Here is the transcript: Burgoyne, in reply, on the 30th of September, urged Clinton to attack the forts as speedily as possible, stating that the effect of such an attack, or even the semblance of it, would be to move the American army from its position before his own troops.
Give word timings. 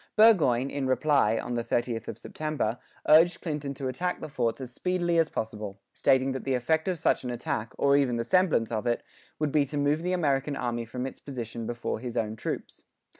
Burgoyne, 0.15 0.71
in 0.71 0.87
reply, 0.87 1.37
on 1.37 1.53
the 1.53 1.63
30th 1.63 2.07
of 2.07 2.17
September, 2.17 2.79
urged 3.07 3.39
Clinton 3.39 3.75
to 3.75 3.87
attack 3.87 4.19
the 4.19 4.29
forts 4.29 4.59
as 4.59 4.73
speedily 4.73 5.19
as 5.19 5.29
possible, 5.29 5.79
stating 5.93 6.31
that 6.31 6.43
the 6.43 6.55
effect 6.55 6.87
of 6.87 6.97
such 6.97 7.23
an 7.23 7.29
attack, 7.29 7.71
or 7.77 7.95
even 7.95 8.17
the 8.17 8.23
semblance 8.23 8.71
of 8.71 8.87
it, 8.87 9.03
would 9.37 9.51
be 9.51 9.63
to 9.63 9.77
move 9.77 10.01
the 10.01 10.13
American 10.13 10.55
army 10.55 10.85
from 10.85 11.05
its 11.05 11.19
position 11.19 11.67
before 11.67 11.99
his 11.99 12.17
own 12.17 12.35
troops. 12.35 12.81